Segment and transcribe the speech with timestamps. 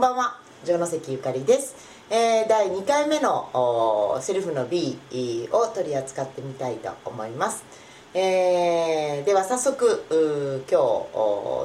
[0.00, 0.38] んばんは。
[0.64, 1.76] 城関ゆかりです、
[2.08, 4.98] えー、第2回目のおセルフの B
[5.52, 7.62] を取り扱ってみたいと思います、
[8.14, 10.80] えー、では早速う今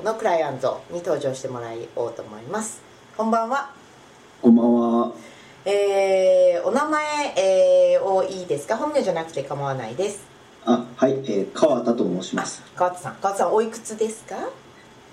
[0.02, 2.82] 日のクライアントに登場してもらおうと思います。
[3.16, 3.72] こんばんは。
[4.42, 5.14] こんばんは。
[5.64, 7.04] えー、お名前、
[7.38, 8.76] えー、をいいですか？
[8.76, 10.26] 本名じゃなくて構わないです。
[10.66, 12.62] あはい、えー、川田と申します。
[12.76, 13.16] 川田さん。
[13.22, 14.36] 川田さんおいくつですか？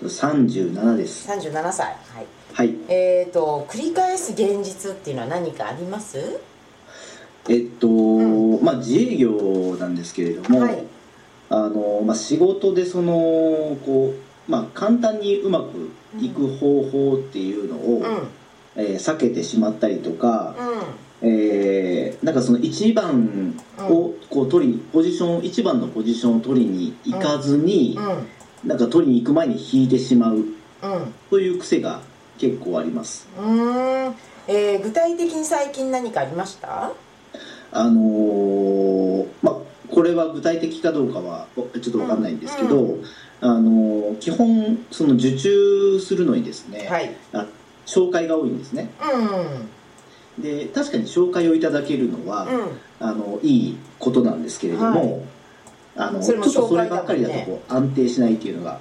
[0.01, 1.29] 37です。
[1.29, 1.87] 37歳。
[1.87, 6.39] はい、はい、えっ、ー、と繰り返す現実っていうのは何かあります？
[7.49, 10.83] えっと、うん、まあ自営業なんですけれども、はい、
[11.49, 13.13] あのまあ、仕事でその
[13.85, 14.13] こ
[14.47, 18.01] う、まあ、簡単にうまくいく方法っていうのを、
[18.75, 20.55] うん、えー、避けてしまったりとか、
[21.21, 27.99] うん、えー、なんかその1番をこう取りにポジション1番のポジションを取りに行かずに、
[28.65, 30.53] なんか取りに行く前に引いてしまう、うん、
[31.29, 32.01] という癖が
[32.37, 33.27] 結構あります。
[33.37, 34.15] うん、
[34.47, 36.91] えー、具体的に最近何かありました？
[37.71, 39.55] あのー、まあ
[39.89, 43.05] これは具体的かどうかはちょっと分かんないんですけど、うんうん、
[43.41, 47.45] あのー、基本その受注するのにですね、はい、あ
[47.85, 48.89] 紹介が多いんですね、
[50.37, 52.47] うん、で確かに紹介をいただけるのは、
[52.99, 55.21] あのいいことなんですけれども、はい
[55.95, 58.79] あの、ちょっとそればっかりだとこう安定しないっていうのが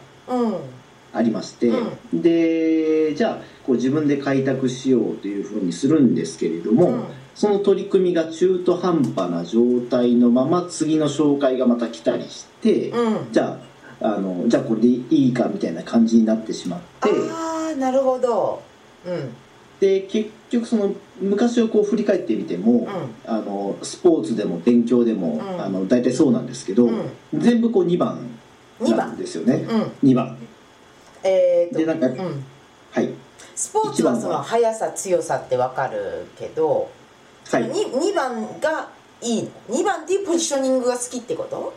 [1.12, 7.04] ありまして、うん、でじゃあこう自分で開拓しようというふうにするんですけれども、うん、
[7.34, 13.58] その取り組みが中途半端な状態のまま次の紹介がまた来たりして、うん、じゃ
[14.00, 18.62] ああのじゃあこれでいいかみたいな感じになってしまってああなるほど。
[19.06, 19.34] うん
[19.82, 22.88] で結局その昔をこう振り返ってみても、うん、
[23.26, 28.16] あのスポーツでも勉強でも、うん、あの大体そうなんですけど、うん、全部こう2番
[28.80, 29.66] なんですよね、
[30.02, 30.38] うん、2番。
[31.24, 33.10] えー、でなんか、はい。
[33.56, 36.88] スポーツはその速さ強さって分かるけど、
[37.50, 38.88] はい、2, 2番が
[39.20, 39.48] いい。
[39.68, 41.74] 2番っていうポジショニングが好きってこと？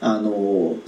[0.00, 0.78] あの好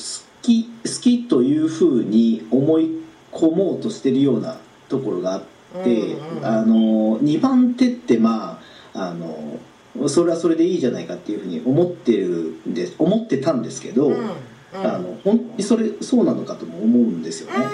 [0.43, 3.01] き好きというふうに思い
[3.31, 8.61] 込もうとしてるようなところがあって、うんうん、あの2番手ってま
[8.95, 9.59] ああの
[10.09, 14.31] それはそれでいいじゃないかっていうふうに思ってるんです思ってたんですけど、うんうん、
[14.75, 17.67] あの本当にそれそうなのかとも思うんですよね。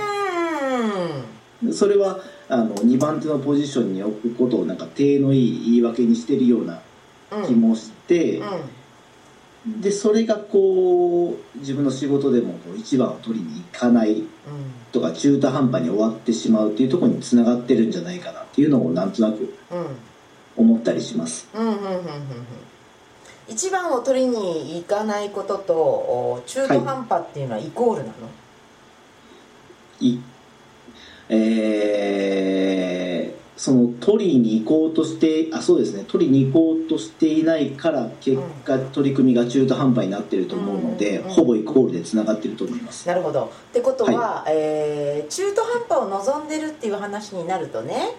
[1.64, 6.80] うん、それはあの2番手のポジションに置くことをなんか手のいい言い訳にしてるような
[7.46, 8.40] 気もして、
[9.66, 14.24] でそれがこう自分の仕事でもこう1番を取りに行かない
[14.90, 19.54] とか中途半端に終わってしまうっていうところにつながってるんじゃないかなっていうのをなんとなく
[20.56, 21.48] 思ったりします。
[23.48, 28.14] 一番を取りに行かないことと中途半端っていうのはイコールなの、は
[30.00, 30.20] い、い
[31.28, 36.04] えー、その取りに行こうとしてあそうですね。
[36.08, 43.06] 取りに行こうとしていないから結果、うん、取り組みが中途半端になってると思うので、うんうん、ほぼイコールでつながってると思います。
[43.06, 48.16] なるほどってことは、はい、えー、中途半端を望んでるっていう話になるとね、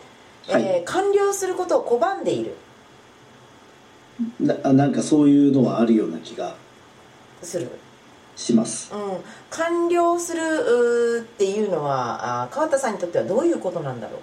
[0.47, 2.55] はい、えー、完了することを拒んでいる。
[4.39, 6.55] ななんかそういうのはあるような気が
[7.41, 7.69] する。
[8.35, 8.99] します、うん、
[9.49, 14.21] 完了するっていうのはあ川田さんにとってはどういうことなんだろう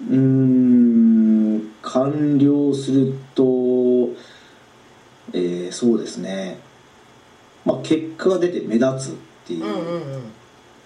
[0.00, 3.42] うん完了すると、
[5.32, 6.58] えー、そうですね、
[7.64, 9.16] まあ、結果が出て目立つっ
[9.46, 10.22] ていう,、うんうんうん、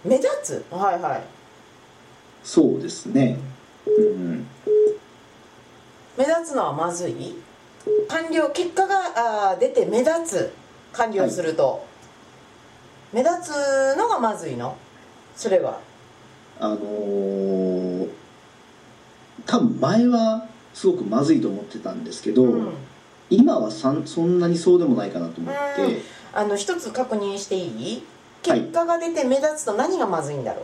[0.05, 0.65] 目立つ？
[0.71, 1.23] はいはい。
[2.43, 3.39] そうですね、
[3.87, 4.47] うん、
[6.17, 7.34] 目立つのはまずい？
[8.09, 10.53] 完了結果があ出て目立つ。
[10.93, 11.81] 完了すると、はい、
[13.17, 14.77] 目立つのがまずいの？
[15.34, 15.81] それは。
[16.61, 17.72] あのー
[19.53, 22.73] 多分前はすごくまずいと思ってたんですけど、うん、
[23.29, 26.00] 今はさんそんなにそうでもないかなと思って、
[26.32, 28.03] あの一つ確認していい？
[28.43, 30.62] 結果が出て目立つと何がまずいんだろ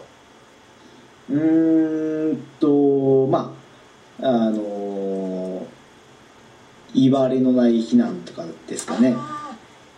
[1.29, 3.53] う、はい、うんとま
[4.23, 5.67] ああの
[6.95, 9.15] 言われのない非難とかですかね。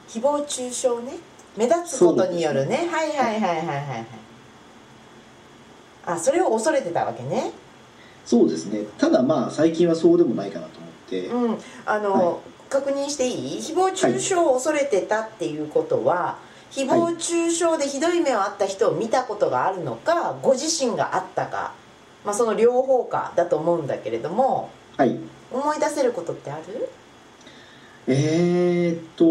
[0.08, 1.16] 誹謗中傷ね。
[1.56, 2.88] 目立つことによるね。
[2.90, 4.06] はいはいはいはいはいはい。
[6.06, 7.52] あそれを恐れてたわけね
[8.24, 8.84] そうですね。
[8.98, 12.36] ただまあ最近はそうでもないかなと思って、うん、あの、はい、
[12.68, 13.58] 確認していい？
[13.58, 16.38] 誹謗中傷を恐れてたっていうことは、は
[16.72, 21.72] い、誹謗中傷でひどい目をあった人を見たことがあるのかご自身があったか、
[22.24, 25.18] まあ、その両方かだと思うんだけれども、はい、
[25.50, 26.88] 思い出せることってある？
[28.06, 29.24] えー、っと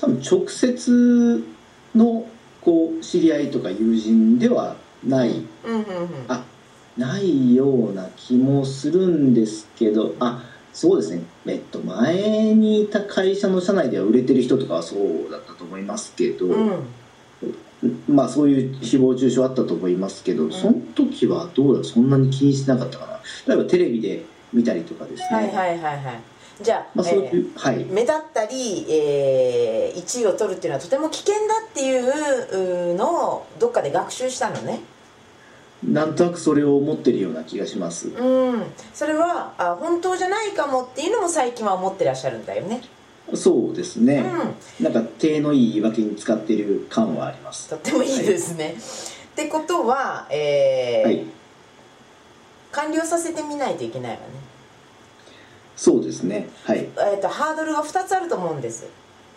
[0.00, 1.44] 多分直接
[1.94, 2.26] の
[2.60, 4.76] こう知り合いとか友人では
[5.06, 6.08] ない、うんうんうん。
[6.28, 6.44] あ
[6.96, 11.22] ないような気もするんですけどあそうですね。
[11.46, 16.86] えっと前にいた会社の社内では売れてる人とかはそうだったと思いますけど、うん。
[18.08, 20.52] まあそういう誹謗中傷あったと思いますけど、ん。
[20.52, 21.84] その時はどうだろう？
[21.84, 23.20] そんなに気にしてなかったかな？
[23.46, 26.20] 例えばテレビで見たりとかですね、はいはいはいはい
[26.62, 27.84] じゃあ、まあそうえーいう、はい。
[27.86, 34.80] 目立ったり、えー、1位を取るっていうのはとても危険だっていうのをどっかで学習したのね
[35.86, 38.08] なんとなくそれを思ってるような気がします。
[38.08, 38.62] うん。
[38.92, 42.82] それはあ本当じゃないかもっていうのも最近は思ってらっしゃるんだよね。
[43.34, 44.24] そうですね、
[44.80, 44.84] うん。
[44.84, 47.68] なんか手のいい言い訳に使ってる感はあります。
[47.68, 48.76] とってもいいですね、
[49.32, 51.24] ってことは、えーはい。
[52.72, 54.24] 完了させてみないといけないわね、
[55.76, 56.50] そうですね。
[56.64, 56.80] はい。
[56.80, 58.86] えー、とハードルが2つあると思うんです、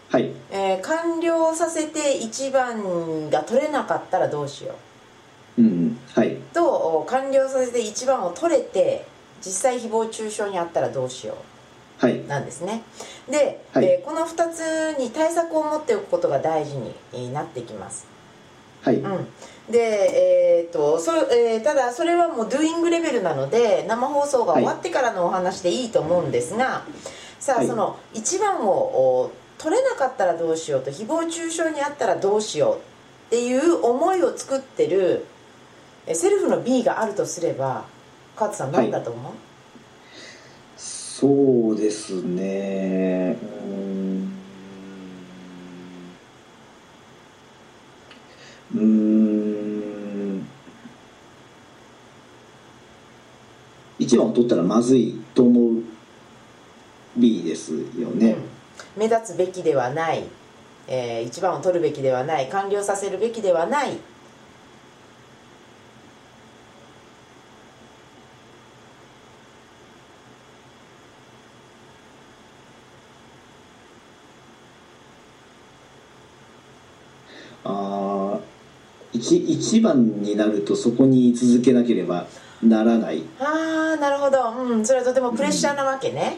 [0.09, 0.31] はい。
[0.51, 4.75] えー完了させて1番が取れなかったらどうしよう
[6.57, 9.05] とお完了させて1番を取れて
[9.45, 11.37] 実際誹謗中傷にあったらどうしよ
[11.99, 12.83] はい、うなんですね。
[13.27, 13.85] で、はい。
[13.85, 18.05] えーこの2つに対策を持っておくことが大事にえーなってきます。
[18.83, 19.27] はい、うん。
[19.71, 26.83] でえーとそれえーただそれはもうドゥイングレベルなので生放送が終わってからのお話でいいと思うんですが、
[27.39, 27.67] さあ、はい。
[27.67, 35.25] その1番をお取れなかったらどうしようと誹謗中傷にあったらどうしようっていう思いを作ってる
[36.07, 37.85] えセルフの B があるとすれば
[38.35, 39.33] 川田さん何だと思う、
[40.77, 43.37] そうですね。
[43.67, 44.31] うーん。
[48.75, 50.47] うーん
[53.99, 55.83] 1番を取ったらまずいと思う
[57.17, 58.37] B ですよね、
[58.95, 59.01] うん。
[59.01, 60.23] 目立つべきではない、
[60.87, 62.47] え1番を取るべきではない。
[62.47, 63.97] 完了させるべきではない
[77.67, 78.39] ああ
[79.13, 82.27] 1, 一番になるとそこに居続けなければ
[82.63, 83.23] ならない。
[83.39, 86.37] ああなるほど、うん、それはとてもプレッシャーなわけね、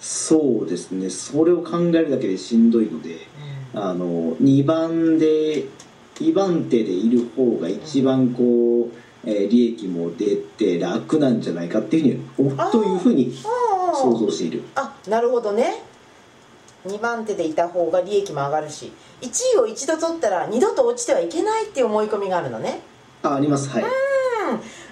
[0.00, 1.10] そうですね。
[1.10, 3.26] それを考えるだけでしんどいので
[3.74, 5.64] あの2番で
[6.16, 13.32] 2番手でいる方が一番こう、えー利益も出て楽なんじゃないかっていうふうにというふうに
[13.94, 14.62] 想像している。
[14.74, 15.82] あなるほどね
[16.86, 18.92] 2番手でいた方が利益も上がるし
[19.22, 22.80] 1位を一度取ったら二度と落ちてはいけないっていう思い込みがあるのね。
[23.22, 23.68] ああります。
[23.70, 23.84] はい。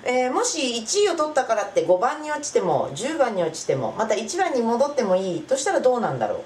[0.04, 6.42] えーもし1位を取ったからって5番に落ちても10番に落ちてもまた1番に戻ってもいいとしたらどうなんだろ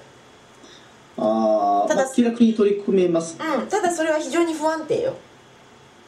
[1.17, 3.37] ああ、ただまあ、気楽に取り組めます。
[3.39, 5.13] う、うん、ただそれは非常に不安定よ。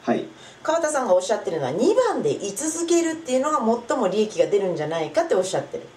[0.04, 0.26] はい。
[0.62, 5.88] 川田さんがおっしゃってるのは2番で居続けるっていうのが最も利益が出るんじゃないかっておっしゃってる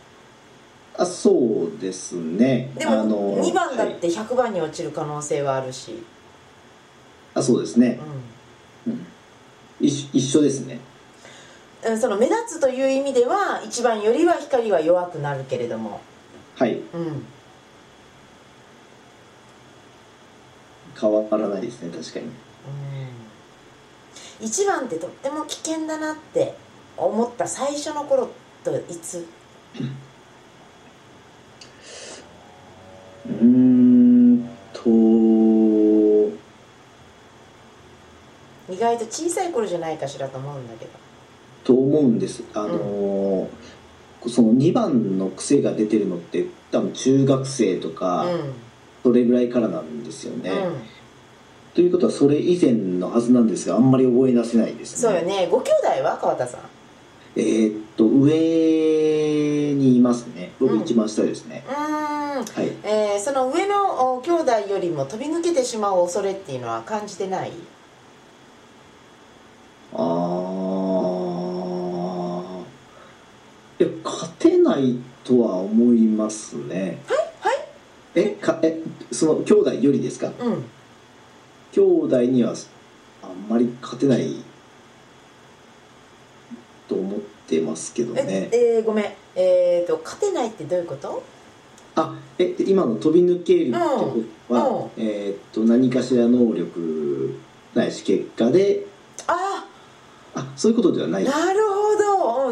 [1.02, 2.70] あそうですね。
[2.76, 3.96] であのも2番だっはい。
[3.96, 6.02] て100番に落ちる可能性はあるし、
[7.34, 7.98] あそうですね。
[8.86, 9.06] う、うん、
[9.80, 10.78] 一緒一緒ですね。
[12.00, 16.00] その目立つという意味では1番よりは光は弱くなるけれども、
[16.56, 16.74] はい。
[16.74, 17.26] うん、
[21.00, 22.26] 変わらないですね確かに。
[24.40, 26.54] うん、1番ってとっても危険だなって
[26.96, 28.30] 思った最初の頃
[28.62, 29.26] といつ？
[38.96, 40.90] 外と小さい頃じゃないかしらと思うんだけど。
[41.64, 42.42] と思うんです。
[42.54, 43.48] あのー
[44.28, 48.52] その2番の癖が出てるのって多分中学生とかうん。
[49.02, 50.74] それぐらいからなんですよね、うん、
[51.74, 55.10] ということはそれ以前のはずなんですがあんまり覚え出せないですね。
[55.10, 55.48] そうよね。
[55.50, 56.60] ご兄弟は川田さん？
[57.34, 60.52] えーっと上にいますね。
[60.60, 62.44] 僕一番下ですね、うーん、はい。
[62.84, 67.50] えーその上のお兄弟よりも飛び抜けてしまう恐れっていうのは感じてない？
[74.74, 76.98] ないとは思いますね。
[77.40, 77.56] はい？
[78.14, 80.32] えかえその兄弟よりですか？
[80.38, 80.64] うん。
[81.72, 82.54] 兄弟には
[83.22, 84.36] あんまり勝てない
[86.88, 88.48] と思ってますけどえね。
[88.52, 89.04] えーごめん。
[89.34, 91.22] えー、と勝てないってどういうこと？
[91.94, 94.76] あえ今の飛び抜けるってことは、うん。
[94.76, 94.90] うん。
[94.96, 97.38] えーっと何かしら能力
[97.74, 98.86] ないし結果で。
[99.26, 99.66] あ
[100.34, 101.24] あそういうことではない。
[101.24, 101.71] なるほど、うん、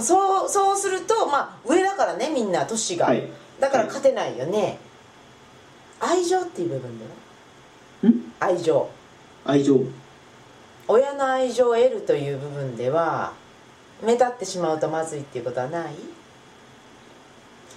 [0.03, 3.29] そうそうするとまあ上だからねみんな年が、はい。
[3.61, 4.79] だから勝てないよね、
[6.01, 8.11] 愛情っていう部分では？
[8.11, 8.33] ん？
[8.41, 8.89] 愛情。
[9.45, 9.81] 愛情。
[10.89, 13.33] 親の愛情を得るという部分では
[14.03, 15.95] 目立ってしまうとまずいっていうことはない？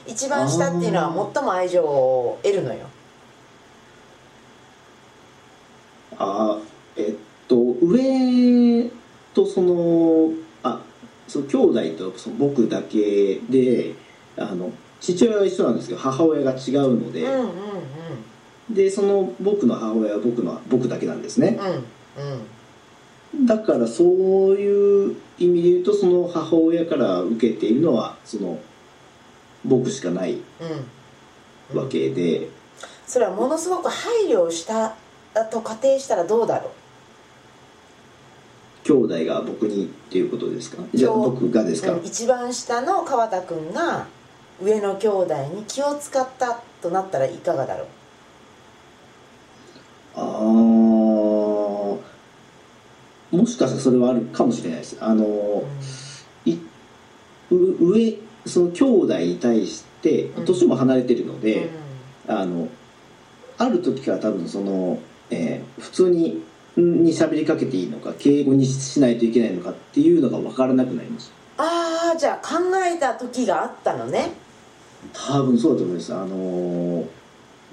[0.08, 2.88] 一番下っていうのは最も愛情を得るのよ。
[6.18, 6.58] あ
[6.96, 7.16] えっ
[7.48, 8.90] と上
[9.34, 10.43] とそのあ
[11.34, 11.58] その兄
[11.94, 13.96] 弟とその僕だけで
[14.38, 14.72] あの
[15.02, 17.50] 父親は一緒なんですけど母親が違うので、うんうん
[18.70, 21.60] でその僕の母親は僕の僕だけなんですね。
[21.60, 23.46] うんうん。
[23.46, 24.08] だからそう
[24.56, 28.58] いう意味で言うとその母親から受けているのはその
[29.66, 30.36] 僕しかない
[31.72, 31.78] うん。
[31.78, 32.48] わけで、
[33.06, 34.96] それはものすごく配慮をした
[35.52, 36.72] と仮定したらどうだろ
[38.84, 40.84] 兄弟が僕にっていうことですか？
[40.94, 44.08] じゃあ僕がですか、一番下の川田君が
[44.62, 47.88] 上の兄弟に気を使ったとなったらいかがだろう？
[50.16, 50.24] ああ
[53.36, 54.98] もしかしたらそれはあるかもしれないです。
[55.00, 55.64] あの
[56.46, 56.58] い
[57.52, 60.46] う上その兄弟に対してうん。
[60.46, 61.42] 年も離れてるのうん。
[61.42, 61.70] で、
[62.28, 62.68] あの
[63.58, 65.00] ある時から多分その、
[65.30, 66.44] えー普通にん
[66.78, 74.32] に喋りかけていいのか敬語にしないといけないのかっていうのが分からなくなりましたああじゃあ考えた時があったのね。
[75.14, 76.14] 多分そうだと思います。
[76.14, 77.06] あのー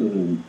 [0.01, 0.45] うん。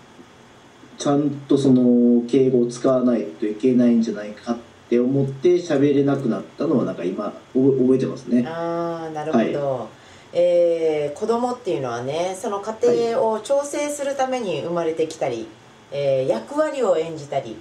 [0.98, 4.58] ちゃんとその敬語を使わないといけないんじゃないかっ
[4.90, 8.46] て思って喋れなくなったのはなんか今覚覚えてますね。
[8.46, 9.90] ああなるほど、
[10.34, 12.76] えー子供っていうのはねその家
[13.10, 15.48] 庭を調整するために生まれてきたり、
[15.92, 17.58] えー役割を演じたり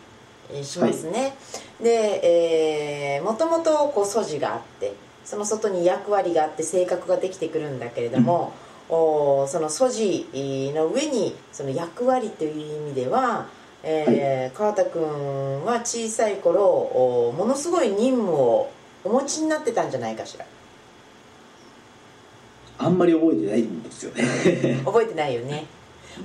[0.53, 1.35] えーしますね、
[1.81, 8.53] で、えーもともとこう素地があってその外に役割があって性格ができてくるんだけれども、
[8.89, 10.27] おーその素地
[10.75, 13.47] の上にその役割という意味では、
[13.83, 18.71] えー川田君は小さい頃おものすごい任務を
[19.05, 20.45] お持ちになってたんじゃないかしら。
[22.83, 24.81] あんまり覚えてないんですよね。
[24.85, 25.67] 覚えてないよね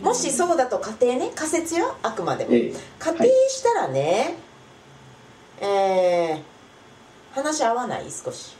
[0.02, 2.52] もしそうだと仮定ね仮説よあくまでも。
[2.52, 2.74] ええ。
[3.00, 4.36] 仮定したらね、
[5.62, 8.06] えー話合わない？
[8.10, 8.56] 少し、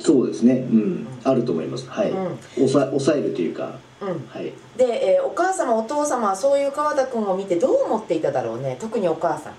[0.00, 0.54] そうですね。
[0.54, 1.06] うん。
[1.24, 1.88] あると思います。
[1.88, 2.38] はい、うん。
[2.56, 3.78] 抑え抑えるというか。
[4.00, 4.52] うん、はい。
[4.76, 8.76] で、えーお母様お父様はそういう川田君を見てどう思っていただろうね？
[8.80, 9.52] 特にお母さん。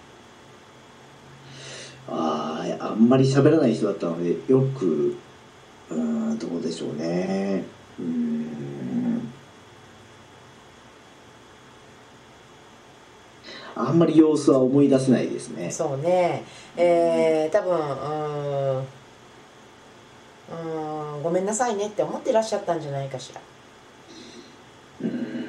[2.10, 5.16] あああんまり喋らない人だったのでよく
[5.90, 7.64] うーんどうでしょうね
[13.76, 15.70] あんまり様子は思い出せないですね。
[15.72, 16.44] そうね。
[16.78, 18.78] えー、多分うーん。
[18.80, 21.24] うーん。
[21.24, 23.42] ごめんなさいねって思ってらっしゃったんじゃないかしら。
[25.02, 25.44] うーん。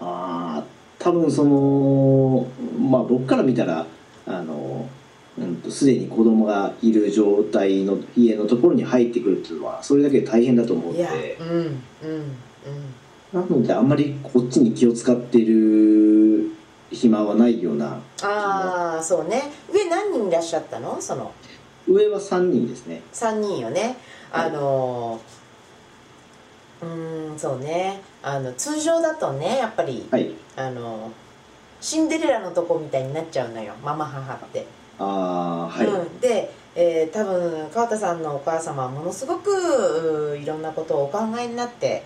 [0.00, 0.64] ああ
[0.98, 2.46] 多分その
[2.78, 3.86] まあ僕から見たら
[4.26, 4.53] あの
[5.74, 11.80] すでに子供がいる状態の家のところに入ってくるっていうのはそれだけで大変だと思うのいやでうんうんうん。
[13.32, 16.52] なのであんまりこっちに気を使っている
[16.92, 18.00] 暇はないような。
[18.22, 19.42] ああそうね。
[19.72, 21.00] 上何人いらっしゃったの？
[21.00, 21.32] その。
[21.88, 23.02] 上は3人ですね。
[23.12, 23.96] 3人よね。
[24.30, 28.00] はいあのーうーんそうね。
[28.22, 30.30] あの通常だとねやっぱり、はい。
[30.56, 31.10] あの
[31.80, 33.74] シンデレラのとこみたいになっちゃうのよ。
[33.82, 34.66] ママ母って、
[34.98, 42.04] ああはい、うん、で、えー多分川田さんのお母様はものすごくいろんなことをお考えになって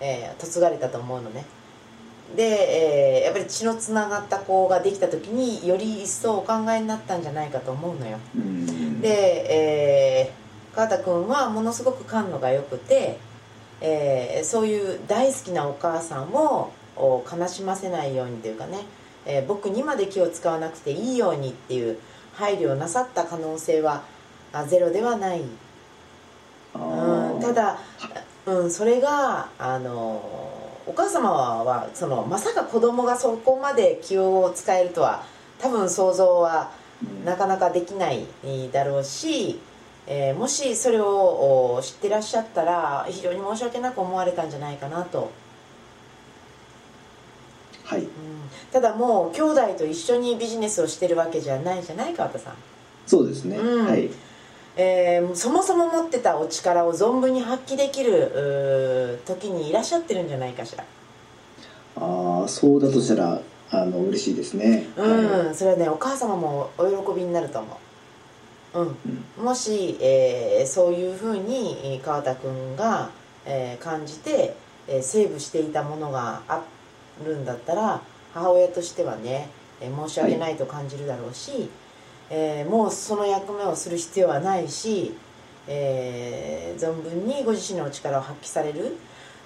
[0.00, 1.44] えー嫁がれたと思うのね。
[2.36, 8.18] で、えーやっぱり血のつながった子ができた時により一層お考えになったんじゃないかと思うのよ。
[8.34, 9.00] うん。
[9.00, 13.18] で、えー川田君はものすごく感度が良くて、
[13.80, 18.80] えーそういう大好きなお母さんをお悲しませないようにというかね、
[19.26, 21.98] えー僕にまで気を使わなくていいようにっていう
[22.36, 24.02] 配慮をなさった可能性は
[24.52, 25.46] あゼロではない、う
[27.38, 27.78] ん、ただ、
[28.46, 29.92] うん、それがあの
[30.86, 35.24] お母様はそのまさか子供がそこまで気を使えるとは
[35.58, 36.70] 多分想像は
[37.02, 37.24] うん。
[37.24, 38.26] なかなかできない
[38.72, 39.58] だろうし、
[40.06, 45.30] えーもしそれをお知ってらっしゃったら非常に申し訳なく思われたんじゃないかなと、
[47.84, 48.08] はいうん
[48.72, 52.54] ただもう兄弟と一緒にビジネスをしてるわけじゃないじゃない川田さん、
[53.06, 53.86] そうですね、うん。
[53.86, 54.10] はい。
[54.76, 60.84] えーそもそも持ってたお力を存分に発揮できる時にいらっしゃってるんじゃないかしら。
[61.96, 65.54] ああそうだとしたらあの嬉しいですね、うん、はい。
[65.54, 67.78] それはねお母様もお喜びになると思
[68.74, 68.80] う、
[69.38, 69.44] うん。
[69.44, 73.10] もし、えーそういうふうにえー川田君が、
[73.46, 74.56] えー感じて、
[74.88, 76.62] えーセーブしていたものがあ
[77.24, 78.02] るんだったら
[78.34, 79.48] 母親としてはね、
[79.80, 81.70] えー申し訳ないと感じるだろうし、
[82.30, 85.14] えーもうその役目をする必要はないし、
[85.68, 88.96] えー存分にご自身の力を発揮される。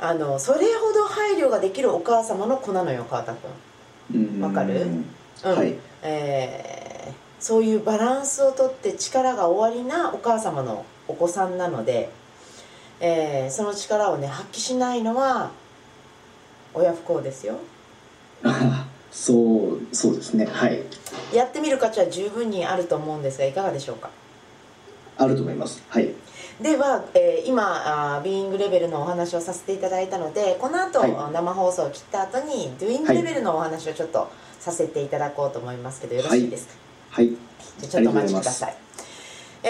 [0.00, 3.34] あのそれほど配慮ができるお母様の子なのよ川田
[4.12, 4.30] 君。
[4.36, 4.40] うん。
[4.42, 4.86] わかる？
[5.42, 5.74] はい。
[6.02, 6.88] えー
[7.40, 12.10] そういうバランスをとって力が終わりなお母様のお子さんなので、
[13.00, 15.50] えーその力をね発揮しないのは
[16.74, 17.54] 親不幸ですよ。
[18.44, 18.77] あ
[19.10, 19.32] そ
[19.80, 20.46] うそうですね。
[20.46, 20.82] はい。
[21.34, 24.10] やってみる価値は十分にあると思うんですがいかがでしょうか？
[25.16, 25.82] あると思います。
[25.88, 26.12] はい。
[26.60, 31.32] では、えー今あービーイングレベルのお話をさせていただいたのでこの後、はい。
[31.32, 34.28] 生放送を切った後にドゥイングレベルのお話をちょっと
[34.60, 36.74] させていただこうと思いますけどよろしいですか、
[37.10, 37.28] はい。
[37.28, 37.36] じゃ
[37.84, 38.76] あちょっとお待ちください。
[39.62, 39.68] え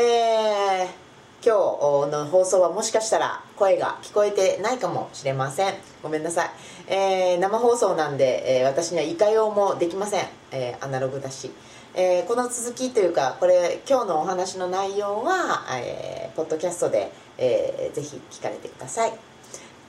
[1.05, 1.08] ー
[1.41, 5.75] 今日の放送はもしかしたら声が聞こえてないかもしれません。
[6.03, 6.51] ごめんなさい、
[6.89, 11.53] えー生放送なんで、えー私にはいかようもできません、えーアナログだし、
[11.95, 19.13] えーこの続きというかこれ今日のお話の内容は、えーポッドキャストで、えーぜひ聞かれてください。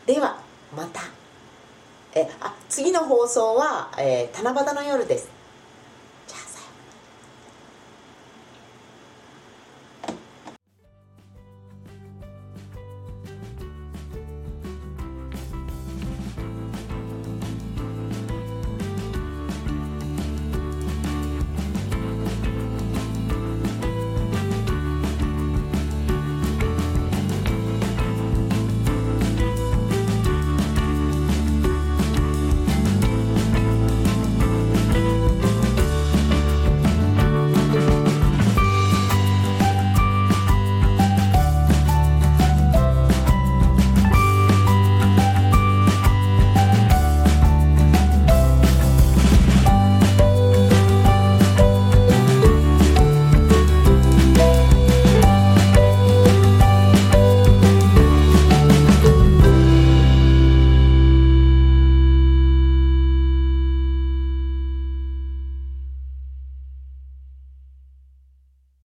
[0.06, 0.39] では
[0.77, 1.01] また。
[2.13, 5.38] えあ次の放送は、えー七夕の夜です。